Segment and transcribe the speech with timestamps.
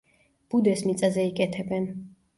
[0.53, 1.87] ბუდეს მიწაზე იკეთებენ.